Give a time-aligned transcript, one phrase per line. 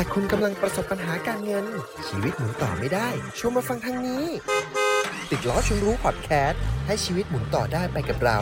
[0.00, 1.64] ากคุณกำลังประสบปัญหาการเงิน
[2.08, 3.08] ชีวิตหมุนต่อไม่ได้
[3.38, 4.24] ชวนมาฟังทางนี้
[5.30, 8.38] ติดล้อชวนรู้พอดแคสต์ให้ชีวิตหมุนต่อได้ไปกับเรา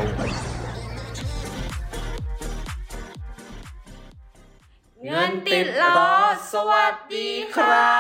[5.05, 6.03] เงินติดล้อ
[6.53, 7.99] สวัสดีครั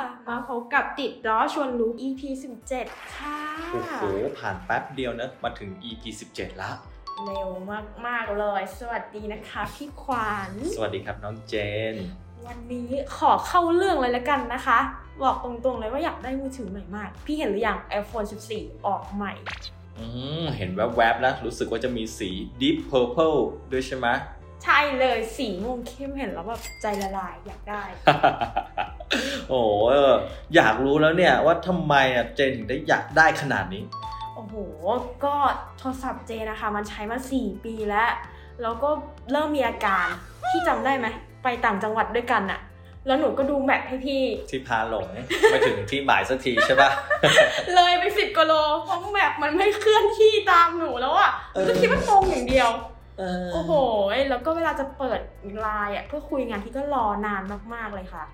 [0.00, 2.22] บ มาพบกับติดล้อชวนรู้ EP
[2.70, 3.40] 17 ค่ะ
[3.72, 4.02] โอ้โห
[4.38, 6.02] ผ่านแป๊บเดียวนะ มาถึง EP
[6.34, 6.76] 17แล้ว
[7.24, 7.50] เร็ว
[8.06, 11.54] มาก ๆ เลย สวัสดีนะคะ พี่ขวัญ สวัสดีครับน้องเจ
[11.94, 11.96] น
[12.46, 14.78] วันนี้ขอเข้าเรื่องเลยละกันนะคะ
[15.22, 19.32] บอกตรงๆเลยว่าอยากได้มือถือใหม่มาก พี่เห็นหรือยัง iPhone 14 ออกใหม่
[19.98, 20.06] อื
[20.42, 22.30] มเห็นแวบๆแล้วรู้สึกว่าจะมีสี
[22.60, 23.38] Deep Purple
[23.72, 24.06] ด้วยใช่ไหม
[24.64, 27.82] ใช่เลยสีม่วงเข้มเห็นแล้วแบบใจละลายอยากได้
[29.48, 30.12] โอ้โหเออ
[30.54, 33.82] อยากรู้แล้วเนี่ยว่าทำไมอะเจนถึงได้อยากได้ขนาดนี้
[34.34, 34.54] โอ้โห
[35.24, 35.34] ก็
[35.78, 38.10] โทรศัพท์เจนะคะ มันใช้มา 4 ปีแล้ว
[38.62, 38.90] แล้วก็
[39.30, 40.06] เริ่มมีอาการ
[40.50, 41.06] พี่จำได้ไหม
[41.44, 42.60] ไปต่างจังหวัดด้วยกันอะ
[43.06, 45.06] แล้วหนูก็ดูแมพให้พี่ ที่พาหลง
[45.50, 46.90] ไม่ถึงที่หมายสักทีใช่ปะ
[47.74, 48.52] เลยไปสิบกิโล
[48.84, 52.70] เพราะแมพมันไม่เคลื่อนที่ตามหนูแล้วอะหนูก็คิดว่าตรงอย่างเดียว
[53.18, 53.72] เออโอ้โห
[54.30, 55.20] แล้วก็เวลาจะเปิด
[55.60, 57.42] ไลน์อะเพื่อคุยงานที่ก็รอนาน
[57.74, 58.24] มากๆเลยค่ะ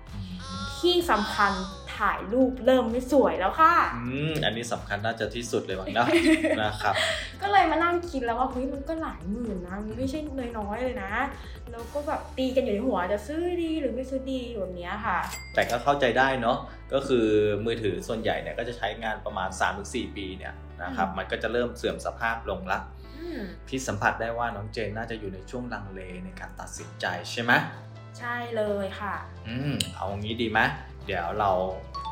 [0.79, 1.51] ที่สำคัญ
[1.97, 6.07] ถ่ายรูปเริ่มไม่สวยแล้วค่ะ อืมอันนี้สำคัญน่าจะที่สุดเลยมั้งนะ
[6.61, 6.95] นะครับ
[7.41, 10.19] ก็เลยมานั่งคิดแล้วว่าเฮ้ยมันก็หลายหมื่นนะมันไม่ใช่
[10.57, 11.11] น้อยๆเลยนะ
[11.71, 15.17] แล้วก็แบบตีกันอยู่ในหัวจะซื้อดีหรือไม่ซื้อดีอยู่แบบเนี้ยค่ะ
[15.53, 16.57] แต่ก็เข้าใจได้เนาะ
[16.93, 17.25] ก็คือ
[17.65, 19.49] มือถือส่วนใหญ่เนี่ยก็จะใช้งานประมาณ
[19.83, 22.79] 3-4 ปีเนี่ยนะครับอืมมันก็จะเริ่มเสื่อมสภาพลงละ
[23.17, 27.51] อืมพี่สัมผัสได้ว่าน้องเจนน่าจะอยู่ในช่วงลังเลในการตัดสินใจใช่ไหม
[28.19, 29.15] ใช่เลยค่ะ
[29.47, 30.59] อืมเอางี้ดีไหม
[31.05, 31.51] เดี๋ยวเรา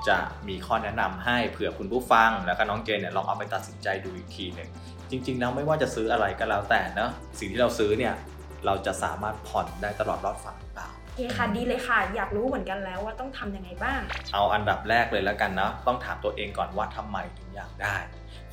[0.07, 4.69] จะมีข้อแนะนำให้เผื่อคุณผู้ฟัง แล้วก็น้องเจนเนี่ยลองเอาไปตัดสินใจดูอีกทีหนึ่ง
[5.11, 8.13] จริง ๆ แล้วไม่ว่าจะซื้ออะไรก็แล้วแต่เนาะสิ่งที่เราซื้อเนี่ย
[8.65, 14.01] เราจะสามารถผ่อนได้ตลอดรอดฝั่งหรือเปล่า เคค่ะดีเลยค่ะ อยากรู้เหมือนกันแล้วว่าต้องทำยังไงบ้าง
[14.33, 17.95] เอาอันดับแรกเลยแล้วกันนะต้องถามตัวเองก่อนว่าทำไมถึงอยากได้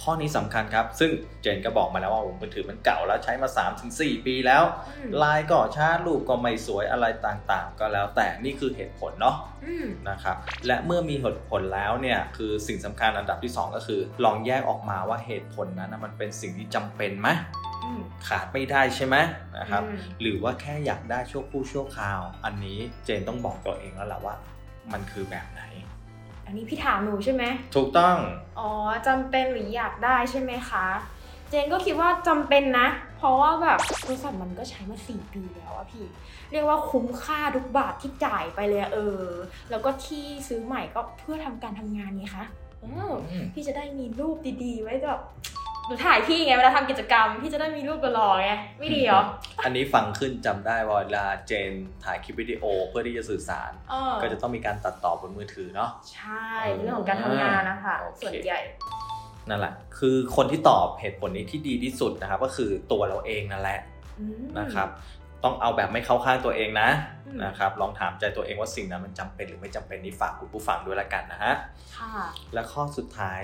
[0.02, 1.10] ข้อนี้สำคัญครับ ซึ่ง
[1.42, 3.48] เจนก็บอกมาแล้วว่าผมมือถือมันเก่าแล้วใช้มา
[3.88, 10.36] 3-4 ปีแล้วอืม ลายก็ช้ารูปก็ไม่สวยอะไรต่างๆ ก็แล้วแต่นี่คือเหตุผลเนาะ อืม นะครับ
[10.66, 17.28] และเมื่อมีเหตุผลแล้วเนี่ยคือสิ่งสำคัญอันดับที่ 2 ก็คือ ลองแยกออกมาว่าเหตุผลนั้นนะมันเป็นสิ่งที่จำเป็นไหม
[17.65, 17.65] อืม
[18.28, 19.16] ขาดไม่ได้ใช่ไหม
[19.58, 24.34] นะครับอืมหรือว่าแค่อยากได้ชั่วครู่ชั่วคราว อันนี้เจนต้องบอกตัวเองแล้วแหละว่า
[24.92, 25.62] มันคือแบบไหน
[26.46, 27.44] อันนี้พี่ถามหนูใช่ไหม
[27.74, 28.16] ถูกต้อง
[28.58, 28.70] อ๋อ
[29.06, 30.86] จำเป็นหรืออยากได้ใช่ไหมคะ
[31.50, 36.04] เจนก็คิดว่าจำเป็นนะ เพราะว่าแบบโทรศัพท์มันก็ใช้มา4ปีแล้วอะพี่
[36.52, 39.22] เรียกว่าคุ้มค่าทุกบาทที่จ่ายไปเลยอะเออ
[39.70, 42.44] แล้วก็ที่ซื้อใหม่ก็เพื่อทำการทำงานนี้คะ
[42.80, 45.20] เอออืมพี่จะได้มีรูปดีๆ ไว้แบบ
[45.86, 49.22] หนูถ่ายพี่ไงเวลาทำกิจกรรม พี่จะได้มีรูปหล่อๆไงไม่ดีเหรอ
[49.64, 51.72] อันนี้ฟังขึ้นจำได้ว่าเวลาเจน
[52.04, 58.60] ถ่ายคลิปวิดีโอเพื่อที่จะสื่อสาร เออก็จะต้องมีการตัดต่อบนมือถือเนาะ ใช่เรื่องของการทำงานนะคะโอเค ส่วนใหญ่
[59.48, 63.80] นั่นแหละ คือคนที่ตอบเหตุผลนี้ที่ดีที่สุดนะครับ ก็คือตัวเราเองนั่นแหละ
[64.20, 64.88] อืม นะครับ
[65.44, 66.88] ต้องเอาแบบไม่เข้าข้างตัวเองนะ
[67.26, 71.54] อืม นะครับ ลองถามใจตัวเองว่าสิ่งนั้นมันจำเป็นหรือไม่จำเป็นนี่ฝากคุณผู้ฟังด้วยละกันนะฮะ
[71.98, 72.14] ค่ะ
[72.54, 73.40] และข้อสุดท้าย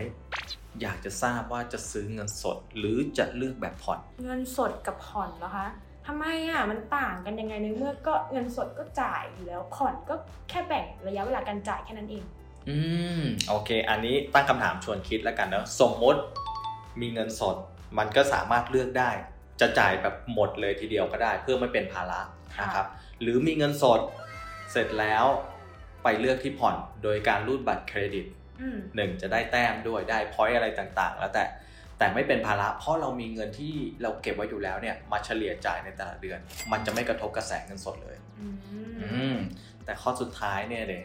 [0.81, 5.69] อยากจะทราบว่าจะซื้อเงินสดหรือจะเลือกแบบผ่อน เงินสดกับผ่อนเหรอคะ
[6.07, 10.15] ทำไมอะมันต่างกันยังไงในเมื่อก็เงินสดก็จ่ายอยู่แล้วผ่อนก็
[10.49, 12.25] แค่แบ่งระยะเวลาการจ่ายแค่นั้นเอง
[12.69, 12.77] อื
[13.21, 16.21] มโอเค อันนี้ตั้งคำถามชวนคิดแล้วกันเนอะสมมติ
[17.01, 17.57] มีเงินสด
[17.99, 19.11] มันก็สามารถเลือกได้
[19.61, 22.21] จะจ่ายแบบหมดเลยทีเดียวก็ได้ เพื่อไม่เป็นภาระ
[22.57, 22.87] ค่ะนะครับ
[23.21, 24.01] หรือมีเงินสด
[24.73, 25.25] เสร็จแล้ว
[26.03, 28.42] ไปเลือกที่ผ่อนโดยการรูดบัตรเครดิตอืม
[28.97, 31.45] หนึ่งจะได้แต้มด้วยได้พอยต์อะไรต่างๆ แล้วแต่
[31.99, 36.39] แต่ไม่เป็นภาระเพราะเรามีเงินที่เราเก็บไว้อยู่แล้วเนี่ยมาเฉลี่ยจ่ายในแต่ละเดือน
[36.73, 38.57] มันจะไม่กระทบกระแสเงินสดเลยอืม
[39.01, 39.37] อืม
[39.85, 41.03] แต่ข้อสุดท้ายเนี่ยเลย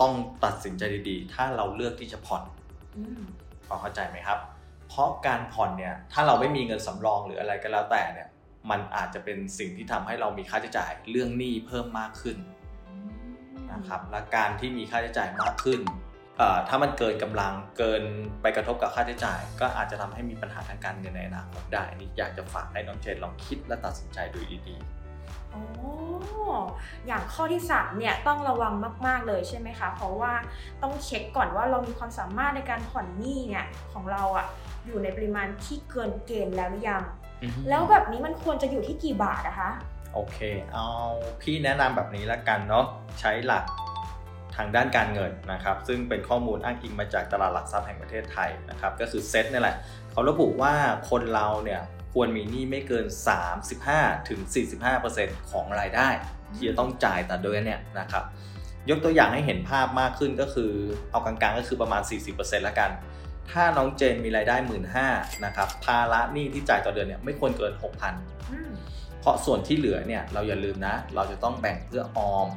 [0.00, 0.12] ต้อง
[0.44, 2.42] ตัดสินใจดีๆ ถ้าเราเลือกที่จะผ่อน
[2.96, 3.22] อืม
[3.66, 4.38] พอเข้าใจไหมครับ
[4.88, 8.28] เพราะการผ่อนเนี่ยถ้าเราไม่มีเงินสำรองหรืออะไรก็แล้วแต่เนี่ย
[8.70, 12.36] มันอาจจะเป็นสิ่งที่ทำให้เรามีค่าใช้จ่ายเรื่องหนี้เพิ่มมากขึ้น
[13.72, 16.01] นะครับและการที่มีค่าใช้จ่ายมากขึ้นเอ่อ
[16.68, 18.02] ถ้ามันเกินกำลังเกิน
[18.42, 24.38] ไปกระทบกับค่าใช้จ่าย ก็อาจจะทำให้มีปัญหาทางการเงินในอนาคตได้นี่อยากจะฝากให้น้องเจนลองคิดและตัดสินใจดู
[24.68, 24.76] ดี
[25.54, 25.62] อ๋อ
[27.06, 28.72] อย่างข้อที่สามเนี่ยต้องระวัง
[29.06, 30.32] มาก ๆเลยใช่ไหมคะ เพราะว่า
[30.82, 34.46] ต้องเช็คก่อนว่าเรามีความสามารถในการผ่อนหนี้เนี่ยของเราอะ
[34.86, 39.70] อยู่ในปริมาณที่เกินเกณฑ์แล้วหรือยังๆแล้วแบบนี้มันควรจะอยู่ที่กี่บาทนะคะ
[40.14, 40.38] โอเค
[40.72, 40.86] เอา
[41.40, 42.84] พี่แนะนำแบบนี้ละกันเนาะ
[43.20, 43.64] ใช้หลัก
[44.56, 49.76] ทางด้านการเงินนะครับ ซึ่งเป็นข้อมูลอ้างอิงมาจากตลาดหลักทรัพย์แห่งประเทศไทยนะครับ ก็คือเซ็ตนี่แหละ
[50.12, 50.74] เขาระบุว่า
[51.10, 51.80] คนเราเนี่ย
[52.12, 53.06] ควรมีหนี้ไม่เกิน
[53.66, 54.40] 35ถึง
[54.96, 56.08] 45%ของรายได้
[56.54, 58.24] ที่จะต้องจ่ายแต่เดือนเนี่ยนะครับ
[58.90, 60.72] ยกตัวอย่างให้เห็นภาพมากขึ้นก็คือ
[61.10, 62.02] เอากลางๆก็คือประมาณ
[62.34, 62.90] 40%ละกัน
[63.50, 64.84] ถ้าน้องเจนมีรายได้ 1 5ื่น
[65.44, 68.72] นะครับ ภาระหนี้ที่จ่ายต่อเดือนเนี่ยไม่ควรเกิน 6,000อืม
[69.20, 72.48] เพราะส่วนที่เหลือเนี่ยเราอย่าลืมนะ เราจะต้องแบ่งเพื่อออม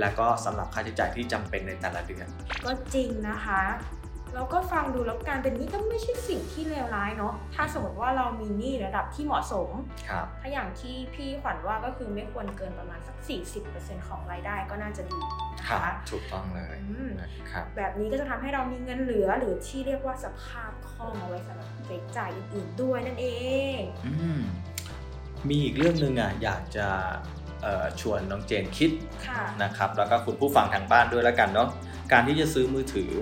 [0.00, 2.26] และก็สำหรับค่าใช้จ่ายที่จำเป็นในแต่ละเดือน
[2.64, 3.62] ก็จริงนะคะ
[4.34, 9.68] แล้วก็ฟังดูแล้วการเป็นหนี้ก็ไม่ใช่สิ่งที่เลวร้ายเนาะ ถ้าสมมติว่าเรามีหนี้ระดับที่เหมาะสม
[10.08, 13.16] ครับ ถ้าอย่างที่พี่ขวัญว่าก็คือไม่ควรเกินประมาณสัก
[13.64, 15.20] 40%ของรายได้ก็น่าจะดี
[15.58, 23.28] นะครัคะบถูกต้องเลยอืมนะครับ แบบนี้ก็จะทำให้เรามีเงินเหลือหรือที่เรียกว่าสภาพคล่องเอาไว้สำหรับใช้จ่ายอื่นๆด้วยนั่นเอ
[23.78, 24.40] งอืม
[25.48, 26.86] มีอีกเรื่องหนึ่งอะอยากจะ
[27.46, 27.47] เอ่อ
[28.00, 28.90] ชวนน้องเจนคิด
[29.26, 31.68] ค่ะนะครับแล้วก็คุณผู้ฟังทางบ้านด้วยแล้วกันเนาะ
[32.12, 33.12] การที่จะซื้อมือถือ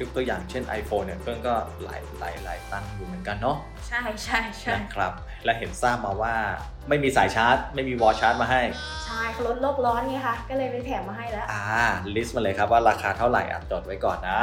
[0.00, 1.54] ยกตัวอย่างเช่น iPhone เนี่ยเครื่องก็
[1.84, 3.56] หลายหลายหลายตั้งอยู่เหมือนกันเนาะ
[3.88, 5.12] ใช่ใช่ใช่นะครับ
[5.44, 6.34] และเห็นทราบมาว่า
[6.88, 8.62] ไม่มีสายชาร์จ ไม่มีวอลชาร์จมาให้
[9.06, 11.64] ใช่เขาลดโลกร้อนไงคะก็เลยไปแถมมาให้แล้ว อ่า
[12.14, 14.40] ลิสต์มาเลยครับว่าราคาเท่าไหร่อะจดไว้ก่อนนะ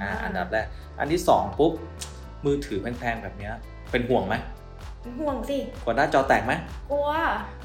[0.00, 0.66] อ่าอ่าอันดับแรก
[0.98, 1.72] อันที่สองปุ๊บ
[2.46, 3.52] มือถือแพงๆแบบเนี้ย
[3.90, 4.59] เป็นห่วงไหมเป็น
[5.18, 6.52] ห่วงสิกว่าหน้าจอแตกไหม
[6.90, 7.10] กลัว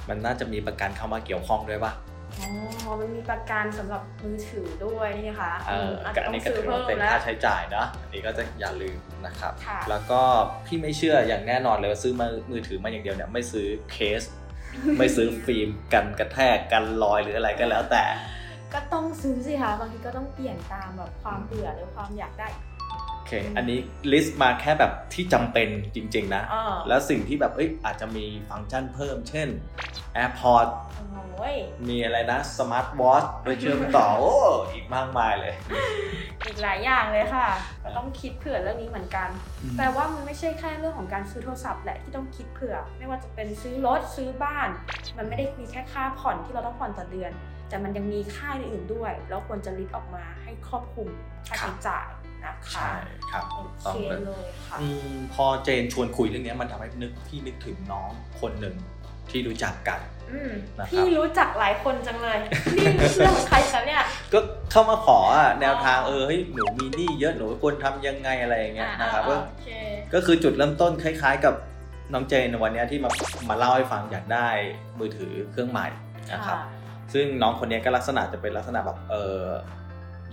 [0.10, 1.94] มันน่าจะมีประกันเข้ามาเกี่ยวข้องด้วยปะ
[2.40, 2.48] อ๋
[2.90, 10.22] อมันมีประกันสำหรับมือถือด้วยนี่นะคะเอออาจก็จะอันต้อนี้งก็ซื้อถือเพิ่ว่ามเป็นแล้วค่าใช้จ่ายนะอันนี้ก็จะอย่าลืมนะครับค่ะแล้วก็
[10.66, 14.24] พี่ไม่เชื่ออย่างแน่นอนเลยว่าซื้อมามือถือมาอย่างเดียวเนี่ยไม่ซื้อเคส
[14.98, 18.04] ไม่ซื้อฟิล์มกันกระแทกกันรอยหรืออะไรก็แล้วแต่
[18.74, 23.80] ก็ต้องซื้อสิคะบางทีก็ต้องเปลี่ยนตามแบบความเบื่อหรือความอยากได้โอเค อันนี้
[24.12, 29.48] list มาแค่แบบที่จำเป็นจริง ๆ นะเออแล้วสิ่งที่แบบเอ้ยอาจจะมีฟังก์ชันเพิ่ม เช่น
[30.18, 30.68] AirPod
[31.34, 31.56] โอ้ย
[31.88, 34.34] มีอะไรนะ Smart Watch โดยเชื่อมต่อโอ้
[34.72, 35.54] อีกมากมายเลย
[36.46, 37.48] อีกหลายอย่างเลยค่ะ
[37.84, 39.30] ก็ต้องคิดเผื่อเรื่องนี้เหมือนกัน
[39.62, 44.70] อืมแต่ว่ามันไม่ใช่แค่เรื่องของการซื้อโทรศัพท์แหละที่ต้องคิดเผื่อ ไม่ว่าจะเป็นซื้อรถซื้อบ้าน
[45.18, 47.32] มันไม่ได้มีแค่ค่าผ่อนที่เราต้องผ่อนต่อเดือน
[47.70, 51.08] แต่มันยังมีค่าอื่นๆด้วย แล้วควรจะ list ออกมาให้ครอบคลุม
[51.48, 52.15] ค่าใช้จ่ายนะคะ
[52.74, 52.92] ใช่
[53.32, 58.10] ครับโอต้องเคเลยเลยค่ะอืมพอเจนชวนคุยเรื่องเนี้ยมันทำให้นึกพี่นึกถึงน้อง
[58.42, 58.76] คนหนึ่ง
[59.32, 60.00] ที่รู้จักกัน
[60.32, 62.52] อืมนะครับพี่รู้จักหลายคนจังเลยนี่
[63.18, 64.04] เรื่องของใครคะเนี่ย
[64.34, 64.40] ก็
[64.72, 69.70] เข้ามาขออะแนวทางเออเฮ้ยหนูมีหนี้เยอะหนูควรทำยังไงอะไรอย่างเงี้ยนะครับอ่าก็โอเค
[70.14, 71.54] ก็คือจุดเริ่มต้นคล้าย ๆ กับ
[72.14, 73.10] น้องเจนในวันเนี้ยที่มา
[73.50, 74.48] มาเล่าให้ฟังอยากได้
[75.00, 75.88] มือถือเครื่องใหม่
[76.34, 76.58] นะครับ
[77.14, 79.44] ซึ่งน้องคนเนี้ยก็ลักษณะจะเป็นลักษณะแบบเออ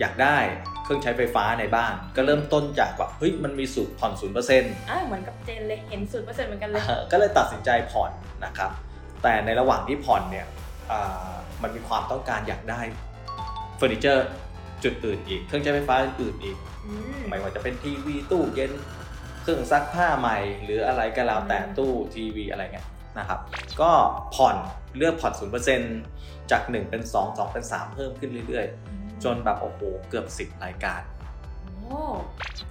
[0.01, 0.37] อยากได้
[0.85, 8.11] เครื่องใช้ไฟฟ้าในบ้าน ก็เริ่มต้นจากแบบเฮ้ยมันมีสูตรผ่อนศูนย์เปอร์เซ็นต์อ่าเหมือนกับเจนเลยเห็นศูนย์เปอร์เซ็นต์เหมือนกันเลยก็เลยตัดสินใจผ่อน
[8.45, 8.71] นะครับ
[9.23, 10.47] แต่ในระหว่างที่ผ่อนเนี่ย
[10.91, 12.81] อ่ามันมีความต้องการอยากได้
[13.77, 14.27] เฟอร์นิเจอร์
[14.85, 16.57] จุดอื่นอีก เครื่องใช้ไฟฟ้าอื่นอีก
[16.87, 18.73] อืมไม่ว่าจะเป็นทีวีตู้เย็น
[19.43, 22.87] เครื่องซักผ้าใหม่ หรืออะไรก็แล้วแต่อืมตู้ทีวีอะไรเงี้ย
[23.19, 23.41] นะครับ
[23.81, 23.91] ก็
[24.35, 24.57] ผ่อน
[24.97, 25.97] เลือกผ่อนศูนย์เปอร์เซ็นต์
[26.51, 31.03] จาก 1 เป็น 2 2 เป็น 3 เพิ่มขึ้นเรื่อยๆ จนแบบโอ้โหเกือบ 10 รายการ
[31.77, 32.01] โอ้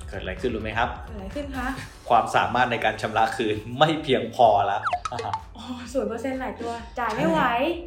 [0.07, 1.67] เกิดอะไรขึ้นรู้ไหมครับ เกิดอะไรขึ้นคะ
[2.09, 4.81] ความสามารถในการชำระคืนไม่เพียงพอแล้ว
[5.55, 5.63] โอ้
[5.93, 7.41] ศูนย์เปอร์เซ็นต์หลายตัว จ่ายไม่ไหว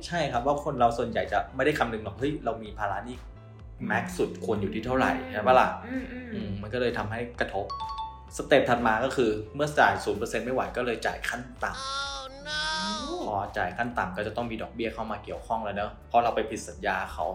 [0.07, 3.17] ใช่ครับว่าคนเราส่วนใหญ่จะไม่ได้คำนึงหรอกเฮ้ยเรามีภาระหนี่
[3.87, 7.67] แม็กสุดควรอยู่ที่เท่าไหร่ใช่ปะล่ะอืมอืมอืมมันก็เลยทำให้กระทบ
[8.37, 17.27] สเต็ปถัดมาก็คือเมื่อจ่ายศูนย์เปอร์เซ็นต์ไม่ไหวก็เลยจ่ายขั้นต่ำ พอจ่ายขั้นต่ำก็จะต้องมีดอกเบี้ยเข้ามาเกี่ยวข้องแล้วเนอะเพราะเราไปผิดสัญญาเขา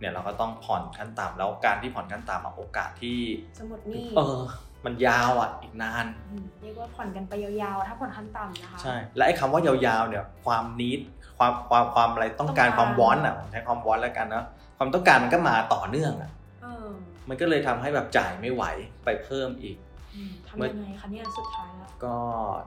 [0.00, 3.20] เนี่ยเราก็ต้องผ่อนขั้นต่ำแล้วการที่ผ่อนขั้นต่ำอะโอกาสที่
[3.58, 4.38] สมุดหนี่เออ
[4.84, 6.06] มันยาวอะอีกนาน
[6.42, 11.00] มเรียกว่าผ่อนกันไปยาวๆ ถ้าผ่อนขั้นต่ำนะคะ ใช่ และไอ้คำว่ายาวๆเนี่ยความนิด
[11.38, 14.44] ความความความอะไรต้องการต้องการความวอนอะผมใช้ความวอนแล้วกันเนอะ
[14.78, 16.30] ความต้องการมันก็มาต่อเนื่องอะ
[16.62, 16.88] เออ
[17.28, 18.64] มันก็เลยทำให้แบบจ่ายไม่ไหว
[19.04, 19.76] ไปเพิ่มอีก
[20.14, 22.16] อืมทำยังไงคะเนี่ยสุดท้ายแล้วก็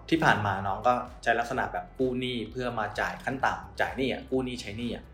[0.09, 5.12] ที่ผ่านมาน้องก็ใช้ลักษณะแบบกู้หนี้เพื่อมาจ่ายขั้นต่ำจ่ายหนี้อะกู้หนี้ใช้หนี้อะอืม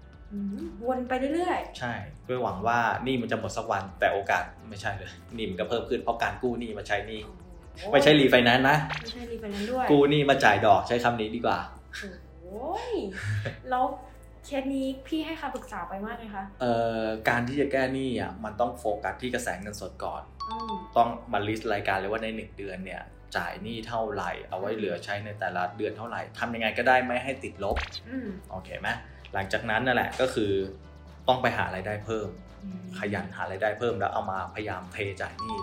[0.88, 1.93] วนไปเรื่อยใช่
[2.27, 11.59] ด้วยหวังว่าหนี้มันจะหมดสักวันแต่โอกาสไม่ใช่เลยหนี้มันก็เพิ่มขึ้นเพราะการกู้หนี้มาใช้หนี้ๆโอ้ไม่ใช่รีไฟแนนซ์นะไม่ใช่รีไฟแนนซ์ด้วยกู้หนี้มาจ่ายดอกใช้คำนี้ดีกว่า
[12.41, 12.89] โอ้ย
[13.69, 13.86] แล้ว
[14.45, 23.01] เคสนี้พี่ให้คำปรึกษาไปมากเลยคะเอ่อการที่จะแก้หนี้อะมันต้องโฟกัสที่กระแสเงินสดก่อนอืมต้องมา list รายการเลยว่าในหนึ่งเดือนเนี่ย
[23.38, 27.77] จ่ายหนี้เท่าไหร่ เอาไว้เหลือใช้ในแต่ละเดือนเท่าไหร่ทำยังไงก็ได้ไม่ให้ติดลบ
[28.09, 28.88] อืมโอเคไหม
[29.33, 30.51] หลังจากนั้นนั่นแหละก็คือ
[31.27, 32.27] ต้องไปหารายได้เพิ่ม
[32.63, 35.57] อืมขยันหารายได้เพิ่มแล้วเอามาพยายามเทจ่ายหนี้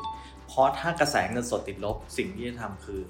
[0.49, 3.01] เพราะถ้ากระแสเงินสดติดลบสิ่งที่จะทำคือ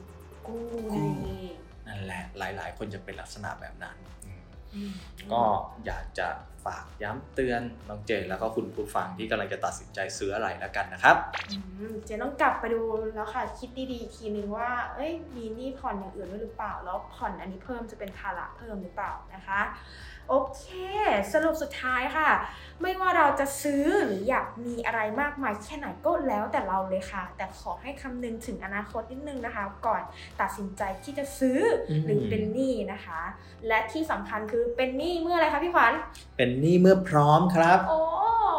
[0.47, 1.55] กู้นั่นเอง
[1.89, 4.26] นั่นแหละหลาย ๆ คนจะเป็นลักษณะแบบนั้นอืม
[5.33, 5.43] ก็
[5.87, 6.29] อยากจะ
[6.65, 11.17] ฝากย้ำเตือนน้องเจนแล้วก็คุณผู้ฟังที่กำลังจะตัดสินใจซื้ออะไรแล้วกันนะครับ
[12.05, 12.83] เจนต้องกลับไปดู
[13.15, 19.61] แล้วค่ะคิดดีๆอีกทีนึงว่า เอ้ยมีหนี้ผ่อนอย่างอื่นด้วยหรือเปล่า แล้วผ่อนอันนี้เพิ่มจะเป็นภาระเพิ่มหรือเปล่านะคะ
[20.31, 20.65] โอเค
[21.33, 22.31] สรุปสุดท้ายค่ะ
[22.83, 30.03] ไม่ว่าเราจะซื้อหรืออยากมีอะไรมากมายแค่ไหนก็แล้วแต่เราเลยค่ะ แต่ขอให้คำนึงถึงอนาคตนิดนึงนะคะ ก่อน
[30.41, 31.59] ตัดสินใจที่จะซื้
[31.89, 33.21] อหรือเป็นหนี้นะคะ
[33.69, 35.93] และที่สำคัญคือเป็นหนี้เมื่ออะไรคะพี่ขวัญ
[36.37, 37.95] เป็นหนี้เมื่อพร้อมครับ โอ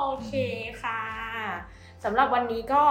[0.05, 0.33] โอเค
[0.83, 1.01] ค่ะ
[2.03, 2.83] สำหรับวันนี้ก็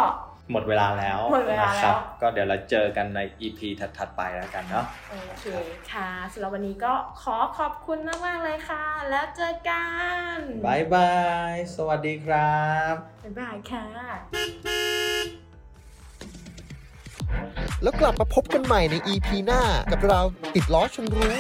[0.53, 5.47] หมดเวลาแล้วหมดเวลาแล้วนะครับก็เดี๋ยวเราเจอกันใน EP ถัดๆไปแล้วกันเนาะโอเค
[5.93, 9.87] ค่ะสำหรับวันนี้ก็ขอขอบคุณมากๆเลยค่ะ แล้วเจอกั
[10.35, 10.37] น
[10.67, 11.13] บายบา
[11.53, 12.95] ย สวัสดีครับ
[13.25, 13.87] บ๊ายบายค่ะ
[17.83, 20.21] แล้วกลับมาพบกันใหม่ใน EP หน้ากับเรา
[20.55, 21.31] ติดล้อชนรู้